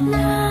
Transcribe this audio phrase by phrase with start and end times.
[0.00, 0.49] 那。